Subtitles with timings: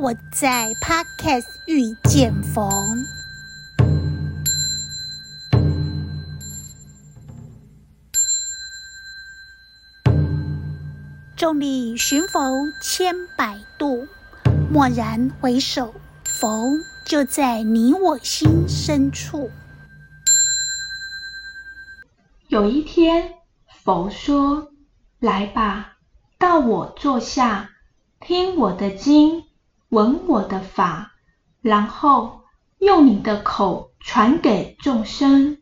[0.00, 2.70] 我在 Podcast 遇见佛。
[11.36, 14.06] 众里寻佛千百度，
[14.72, 16.62] 蓦然回首，佛
[17.04, 19.50] 就在你我心深处。
[22.46, 23.34] 有一天，
[23.82, 24.70] 佛说
[25.18, 25.96] ：“来吧，
[26.38, 27.70] 到我座下，
[28.20, 29.42] 听我的经。”
[29.90, 31.12] 闻我的法，
[31.62, 32.42] 然后
[32.78, 35.58] 用你的口传给众生。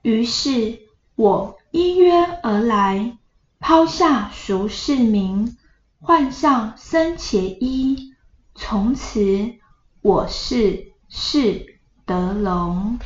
[0.00, 0.80] 于是，
[1.14, 3.18] 我依约而来，
[3.60, 5.56] 抛下俗世名，
[6.00, 8.14] 换上僧伽衣，
[8.54, 9.52] 从此
[10.00, 12.98] 我是释德隆。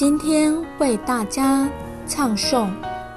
[0.00, 1.68] 今天为大家
[2.06, 2.64] 唱诵《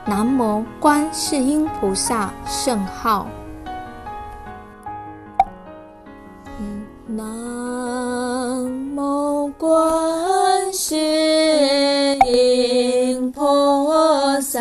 [0.05, 3.25] 南无观世音菩萨圣号》。
[7.07, 7.23] 南
[8.97, 10.97] 无观世
[12.27, 14.59] 音菩萨，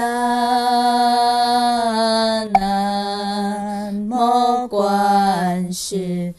[2.53, 6.33] 南无观世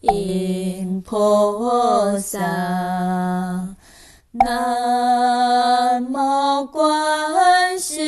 [0.00, 2.40] 音菩萨，
[4.30, 8.02] 南无观世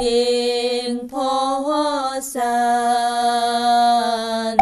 [0.00, 1.18] 音菩
[2.20, 2.40] 萨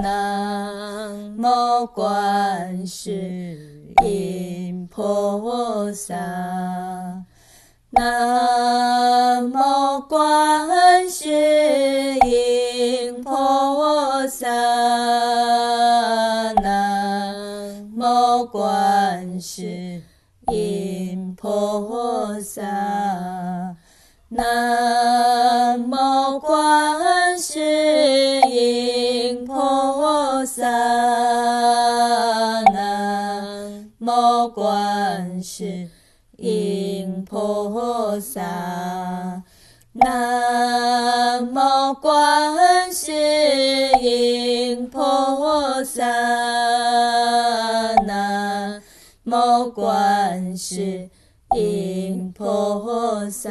[0.02, 3.12] 南无观世
[4.02, 6.14] 音菩萨
[7.90, 10.75] 南无观
[22.56, 22.62] 萨，
[24.30, 27.60] 南无观世
[28.48, 30.66] 音菩萨。
[32.72, 35.90] 南无观世
[36.38, 38.40] 音菩萨，
[39.92, 43.12] 南无观世
[44.00, 46.06] 音菩萨，
[48.06, 48.82] 南
[49.24, 51.10] 无观世
[51.54, 51.85] 音
[52.86, 53.50] 菩萨，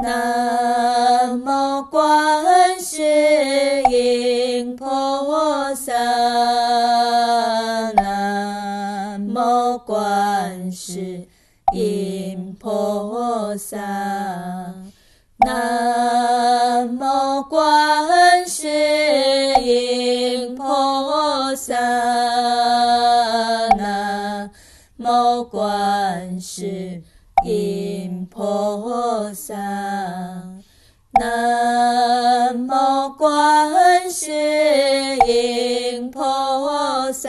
[0.00, 3.02] 南无观世
[3.90, 5.92] 音菩萨。
[7.96, 11.26] 南无观世
[11.74, 13.76] 音菩萨，
[15.38, 18.68] 南无观世
[19.60, 21.74] 音菩萨，
[23.76, 24.48] 南
[24.96, 25.93] 无观
[29.46, 29.54] 萨，
[31.20, 34.32] 南无观世
[35.26, 37.28] 音菩萨。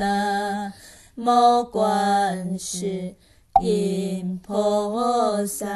[0.00, 0.72] 南
[1.14, 3.16] 无观世
[3.62, 5.66] 音菩萨，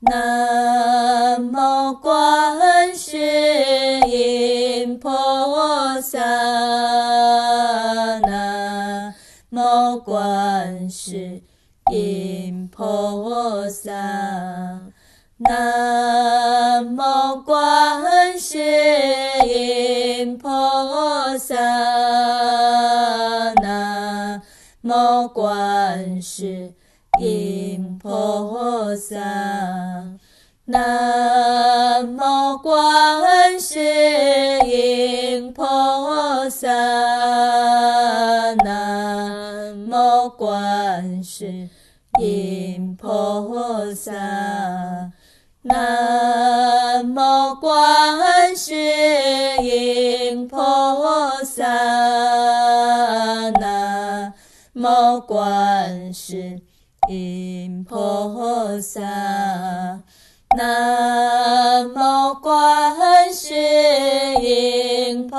[0.00, 3.16] 南无观世
[4.08, 5.08] 音菩
[6.02, 6.18] 萨，
[15.42, 18.58] 南无观世
[19.46, 20.48] 音菩
[21.38, 21.56] 萨。
[23.54, 24.42] 南
[24.82, 26.74] 无观世
[27.18, 29.16] 音菩萨，
[30.66, 33.80] 南无观世
[34.66, 36.68] 音菩萨，
[38.56, 41.70] 南无观世
[42.20, 44.12] 音菩萨，
[45.62, 48.74] 南无观世
[49.62, 50.56] 音菩
[51.44, 51.62] 萨。
[53.60, 54.32] 南
[54.72, 56.62] 无观世
[57.10, 59.02] 音菩萨，
[60.56, 63.54] 南无观世
[64.40, 65.36] 音菩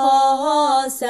[0.88, 1.06] 萨，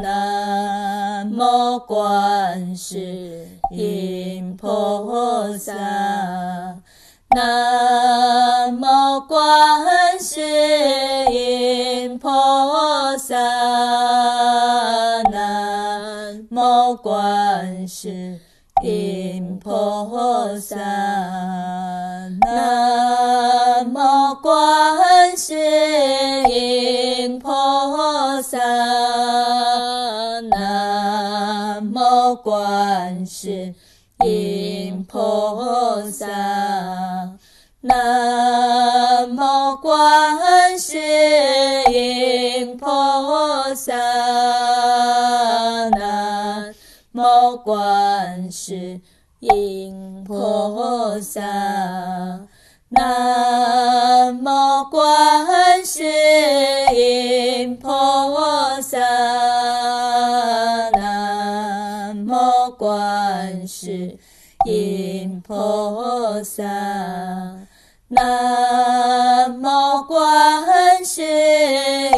[0.00, 5.74] 南无观世音菩萨，
[20.20, 20.76] 菩萨，
[22.40, 25.56] 南无观世
[26.50, 27.48] 音菩
[28.42, 28.58] 萨，
[30.42, 32.20] 南无。
[32.36, 33.74] 观世
[34.24, 36.26] 音菩萨，
[37.80, 40.98] 南无观世
[41.90, 42.86] 音菩
[43.74, 43.94] 萨，
[45.90, 46.74] 南
[47.12, 49.00] 无观世
[49.40, 51.40] 音菩萨，
[52.90, 56.04] 南无观世
[56.94, 57.88] 音菩
[58.82, 58.98] 萨。
[60.92, 64.18] 南无观世
[64.66, 66.62] 音菩萨，
[68.08, 71.22] 南无观世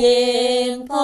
[0.01, 0.97] 音菩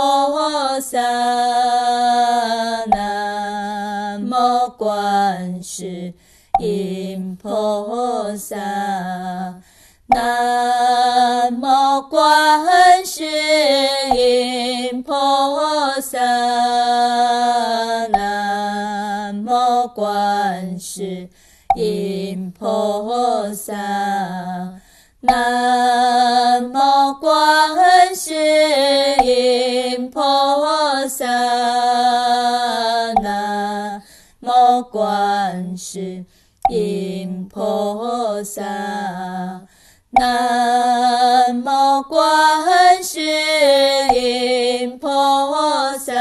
[8.38, 8.56] 萨，
[10.06, 13.25] 南无观世
[14.17, 15.12] 音菩
[16.00, 16.19] 萨。
[18.11, 21.29] 南无观世
[21.76, 23.75] 音菩萨，
[25.20, 28.32] 南无观世
[29.25, 30.20] 音菩
[31.08, 31.26] 萨，
[33.23, 34.02] 南
[34.41, 36.25] 无观世
[36.70, 37.07] 音
[38.49, 38.62] 萨，
[40.11, 43.21] 南无观世
[44.15, 45.09] 音菩
[45.99, 46.15] 萨。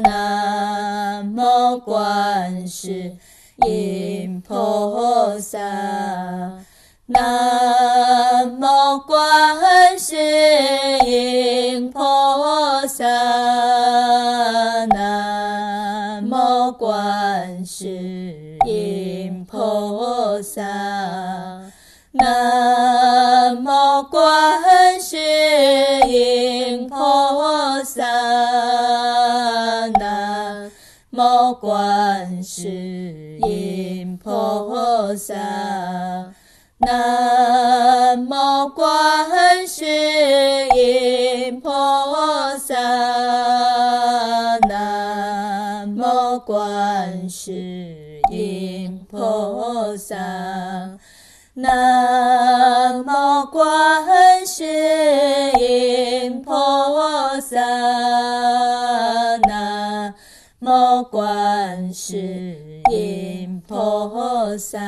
[0.00, 3.16] 南无观世
[3.66, 5.58] 音菩萨，
[7.06, 10.16] 南无观世
[11.06, 12.00] 音菩
[12.88, 13.04] 萨，
[14.86, 18.41] 南无观世音菩
[20.54, 20.60] 萨，
[22.10, 25.16] 南无观世
[26.06, 28.02] 音菩萨。
[29.98, 30.70] 南
[31.10, 35.34] 无观世音菩萨，
[36.76, 39.01] 南无观
[60.64, 62.56] 无观世
[62.88, 64.78] 音菩萨，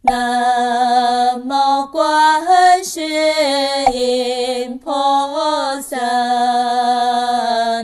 [0.00, 3.00] 南无观世
[3.92, 4.90] 音菩
[5.80, 5.96] 萨，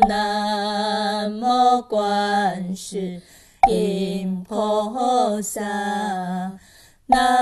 [0.08, 3.22] 南无观世
[3.70, 5.62] 音菩萨，
[7.06, 7.37] 南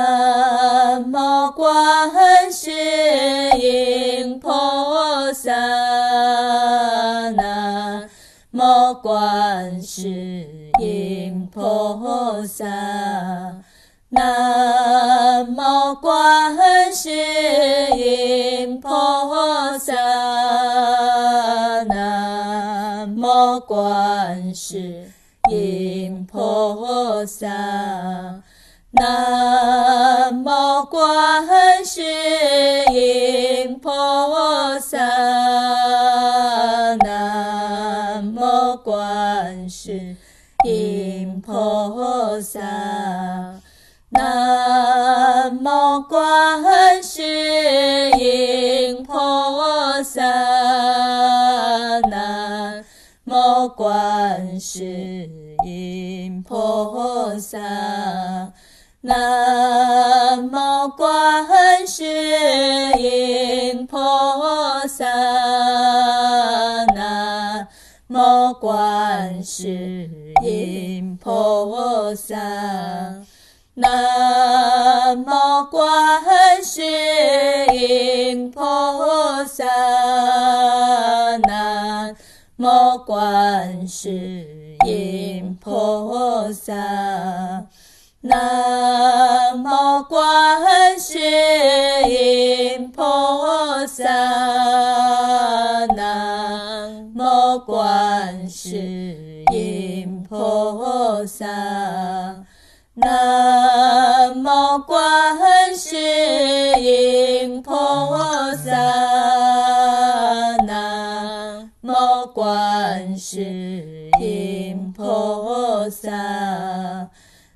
[23.66, 25.10] 观世
[25.50, 27.48] 音菩萨，
[28.92, 32.00] 南无观世
[32.92, 33.90] 音菩
[34.80, 34.98] 萨。
[37.04, 40.14] 南无观世
[40.64, 42.60] 音菩萨，
[44.10, 47.35] 南无观世
[69.56, 70.10] 观世
[70.42, 72.36] 音菩萨，
[73.72, 76.82] 南无观世
[77.72, 78.60] 音菩
[79.46, 79.64] 萨，
[81.38, 82.14] 南
[82.56, 84.10] 无观世
[84.86, 86.74] 音菩萨，
[88.20, 91.18] 南无观世
[92.10, 92.45] 音
[115.90, 117.10] 三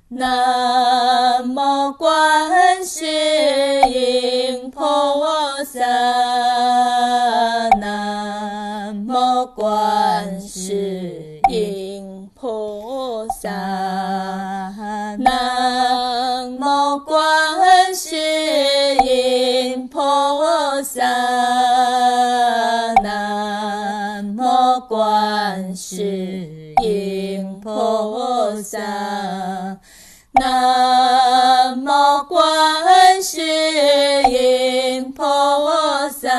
[0.09, 3.05] 南无观世
[3.89, 4.81] 音菩
[5.65, 5.79] 萨
[7.79, 13.49] 南无观世音菩萨
[15.19, 18.17] 南无观世
[19.05, 19.99] 音菩
[20.83, 21.05] 萨
[23.01, 26.03] 南无观世
[26.83, 27.20] 音
[30.33, 33.41] 南无观世
[34.29, 35.23] 音菩
[36.09, 36.29] 萨，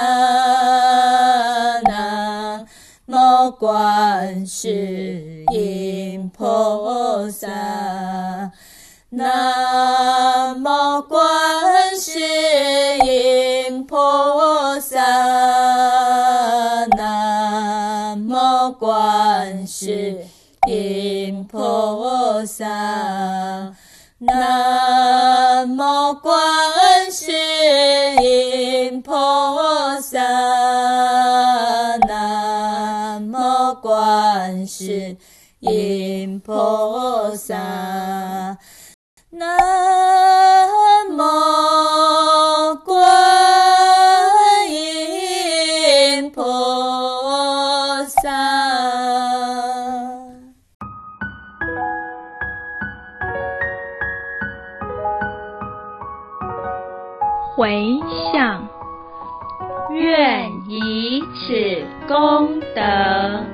[1.89, 2.67] 南
[3.07, 7.49] 无观世音菩萨，
[9.11, 12.21] 南无观世
[13.05, 13.99] 音菩
[14.81, 15.03] 萨。
[18.79, 20.27] 观世
[22.47, 23.75] 萨，
[24.19, 27.33] 南无观世
[28.23, 29.13] 音菩
[30.01, 30.21] 萨，
[32.07, 35.17] 南无观世
[35.61, 38.59] 音菩萨，
[39.31, 39.72] 南
[57.55, 58.01] 回
[58.33, 58.67] 向，
[59.91, 63.45] 愿以此功德，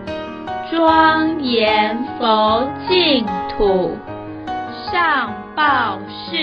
[0.71, 3.27] 庄严佛净
[3.57, 3.97] 土，
[4.93, 6.37] 上报四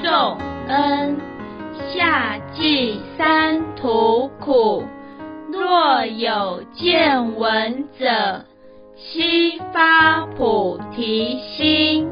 [0.00, 0.36] 重
[0.68, 1.16] 恩，
[1.92, 4.84] 下济三途苦。
[5.52, 8.44] 若有见闻者，
[8.94, 12.08] 悉发菩提心，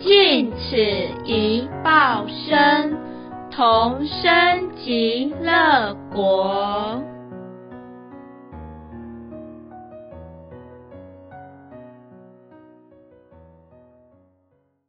[0.00, 0.76] 尽此
[1.24, 3.11] 一报身。
[3.54, 7.11] 同生极乐国。